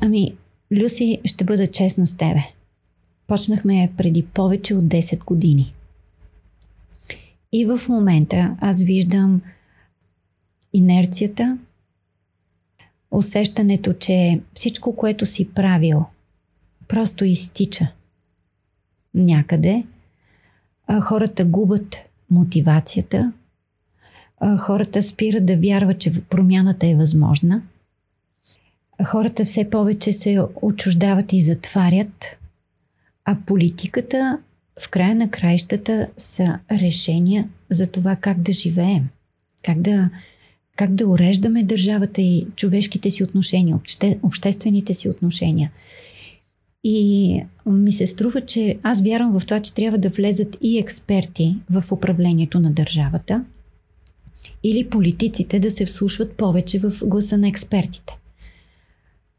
[0.00, 0.36] Ами,
[0.72, 2.40] Люси, ще бъда честна с тебе.
[3.26, 5.74] Почнахме преди повече от 10 години.
[7.52, 9.42] И в момента аз виждам
[10.72, 11.58] инерцията,
[13.10, 16.04] усещането, че всичко, което си правил,
[16.88, 17.88] просто изтича
[19.14, 19.84] някъде.
[21.02, 21.96] Хората губят
[22.30, 23.32] мотивацията,
[24.58, 27.62] хората спират да вярват, че промяната е възможна.
[29.04, 32.36] Хората все повече се отчуждават и затварят,
[33.24, 34.38] а политиката
[34.80, 39.08] в края на краищата са решения за това как да живеем,
[39.62, 40.10] как да,
[40.76, 45.70] как да уреждаме държавата и човешките си отношения, обще, обществените си отношения.
[46.84, 51.56] И ми се струва, че аз вярвам в това, че трябва да влезат и експерти
[51.70, 53.44] в управлението на държавата
[54.68, 58.18] или политиците да се вслушват повече в гласа на експертите.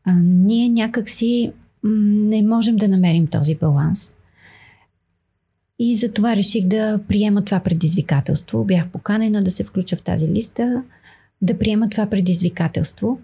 [0.03, 1.51] А, ние някакси
[1.83, 4.15] не можем да намерим този баланс.
[5.79, 8.65] И за това реших да приема това предизвикателство.
[8.65, 10.83] Бях поканена да се включа в тази листа,
[11.41, 13.19] да приема това предизвикателство,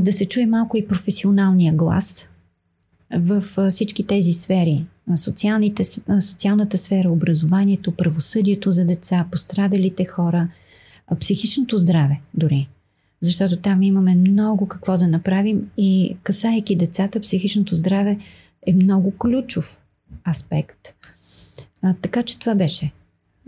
[0.00, 2.28] да се чуе малко и професионалния глас
[3.16, 4.86] в всички тези сфери.
[6.20, 10.48] Социалната сфера, образованието, правосъдието за деца, пострадалите хора,
[11.14, 12.68] психичното здраве дори.
[13.20, 18.18] Защото там имаме много какво да направим и касайки децата, психичното здраве
[18.66, 19.82] е много ключов
[20.30, 20.94] аспект.
[21.82, 22.92] А, така че това беше.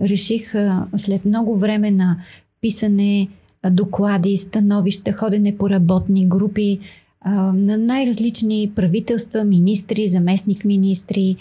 [0.00, 2.22] Реших а, след много време на
[2.60, 3.28] писане,
[3.62, 6.80] а, доклади, становища, ходене по работни групи,
[7.20, 11.36] а, на най-различни правителства, министри, заместник министри.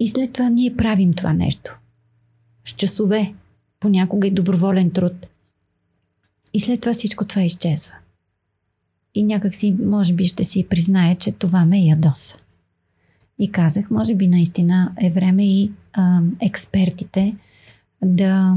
[0.00, 1.78] И след това ние правим това нещо.
[2.64, 3.34] С часове,
[3.82, 5.26] понякога и доброволен труд.
[6.54, 7.94] И след това всичко това изчезва.
[9.14, 12.36] И някак си, може би, ще си признае, че това ме ядоса
[13.42, 17.36] и казах, може би наистина е време и а, експертите
[18.04, 18.56] да,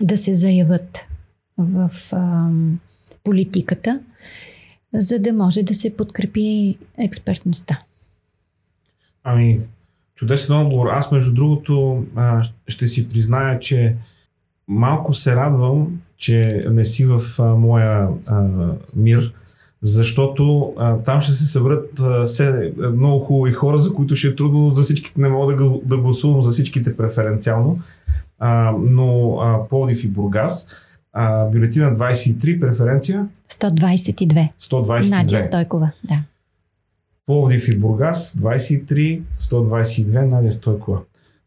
[0.00, 0.98] да се заявят
[1.58, 2.50] в а,
[3.24, 4.00] политиката,
[4.94, 7.80] за да може да се подкрепи експертността.
[9.24, 9.60] Ами,
[10.14, 10.86] чудесен отговор.
[10.86, 13.96] Аз, между другото, а, ще си призная, че
[14.68, 18.48] малко се радвам, че не си в а, моя а,
[18.96, 19.34] мир,
[19.82, 24.34] защото а, там ще се съберат а, се, много хубави хора, за които ще е
[24.34, 27.78] трудно за всичките, не мога да, да гласувам за всичките преференциално,
[28.38, 30.66] а, но а, Пловдив и Бургас,
[31.12, 33.28] а, бюлетина 23, преференция?
[33.50, 34.48] 122.
[34.60, 35.10] 122.
[35.10, 36.18] Надя Стойкова, да.
[37.26, 41.00] Пловдив и Бургас, 23, 122, Надя Стойкова.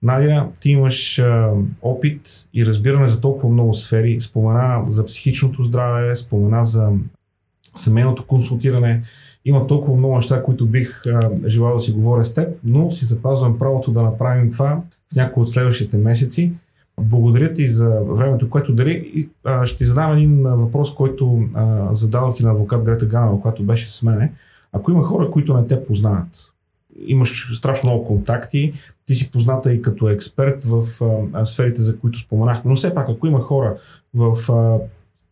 [0.06, 1.52] Надя, ти имаш а,
[1.82, 4.22] опит и разбиране за толкова много сфери.
[4.22, 6.90] Спомена за психичното здраве, спомена за
[7.76, 9.02] семейното консултиране.
[9.46, 13.06] Има толкова много неща, които бих а, желал да си говоря с теб, но си
[13.06, 14.82] запазвам правото да направим това
[15.14, 16.54] в някои от следващите месеци.
[17.02, 19.12] Благодаря ти за времето, което дари.
[19.16, 23.64] И, а, ще задам един въпрос, който а, зададох и на адвокат Грета Ганова, която
[23.64, 24.32] беше с мене.
[24.74, 26.55] Ако има хора, които не те познават,
[27.00, 28.74] имаш страшно много контакти,
[29.06, 30.84] ти си позната и като експерт в
[31.34, 33.78] а, сферите, за които споменахме, но все пак, ако има хора
[34.14, 34.80] в а,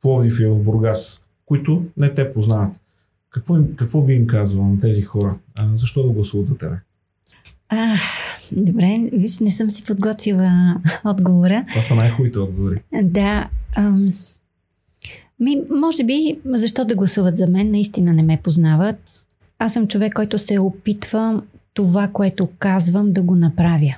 [0.01, 2.79] Пловдив и в Бургас, които не те познават,
[3.29, 5.35] какво, им, какво би им казвал на тези хора?
[5.55, 6.75] А, защо да гласуват за тебе?
[7.69, 7.97] А,
[8.51, 11.65] добре, виж, не съм си подготвила отговора.
[11.69, 12.81] Това са най-хубавите отговори.
[13.03, 13.49] Да.
[13.75, 14.13] Ам,
[15.39, 18.95] ми, може би, защо да гласуват за мен, наистина не ме познават.
[19.59, 21.41] Аз съм човек, който се опитва
[21.73, 23.95] това, което казвам, да го направя.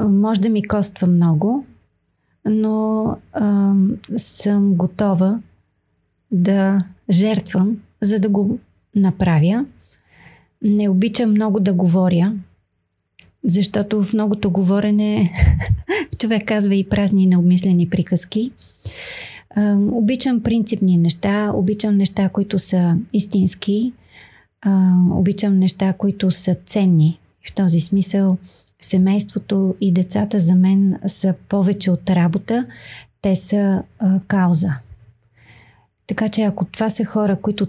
[0.00, 1.66] Може да ми коства много,
[2.44, 5.40] но ам, съм готова
[6.30, 8.58] да жертвам, за да го
[8.94, 9.66] направя.
[10.62, 12.34] Не обичам много да говоря,
[13.44, 15.32] защото в многото говорене
[16.18, 18.52] човек казва и празни и необмислени приказки.
[19.92, 23.92] Обичам принципни неща, обичам неща, които са истински,
[25.10, 27.18] обичам неща, които са ценни.
[27.48, 28.38] В този смисъл
[28.80, 32.66] семейството и децата за мен са повече от работа,
[33.22, 34.74] те са а, кауза.
[36.06, 37.66] Така че ако това са хора, които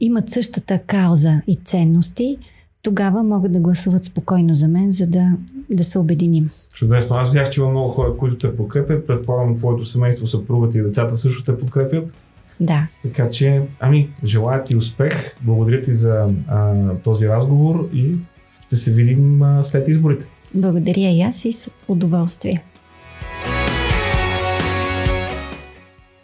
[0.00, 2.38] имат същата кауза и ценности,
[2.82, 5.32] тогава могат да гласуват спокойно за мен, за да,
[5.70, 6.50] да се обединим.
[6.74, 7.16] Чудесно.
[7.16, 9.06] Аз взях, че има много хора, които те подкрепят.
[9.06, 12.16] Предполагам, твоето семейство, съпругата и децата също те подкрепят.
[12.62, 12.86] Да.
[13.02, 15.36] Така че, ами, желая ти успех.
[15.40, 18.14] Благодаря ти за а, този разговор и
[18.66, 20.26] ще се видим а, след изборите.
[20.54, 22.64] Благодаря и аз и с удоволствие.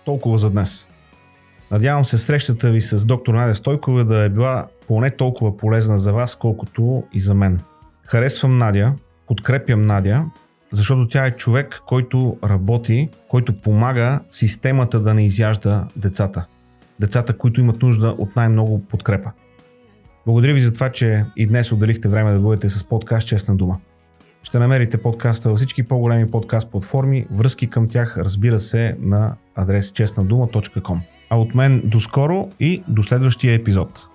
[0.04, 0.88] Толкова за днес.
[1.70, 6.12] Надявам се срещата ви с доктор Надя Стойкова да е била поне толкова полезна за
[6.12, 7.60] вас, колкото и за мен.
[8.06, 8.92] Харесвам Надя,
[9.26, 10.24] подкрепям Надя,
[10.72, 16.46] защото тя е човек, който работи, който помага системата да не изяжда децата.
[17.00, 19.30] Децата, които имат нужда от най-много подкрепа.
[20.26, 23.78] Благодаря ви за това, че и днес отделихте време да бъдете с подкаст Честна дума.
[24.42, 29.92] Ще намерите подкаста във всички по-големи подкаст платформи, връзки към тях разбира се на адрес
[29.92, 30.98] честнадума.com.
[31.30, 34.08] А от мен до скоро и до следващия епизод.